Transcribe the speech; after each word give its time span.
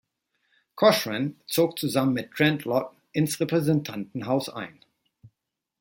Cochran 0.75 1.39
zog 1.45 1.77
zusammen 1.77 2.13
mit 2.13 2.31
Trent 2.31 2.65
Lott 2.65 2.91
ins 3.11 3.39
Repräsentantenhaus 3.39 4.49
ein. 4.49 4.79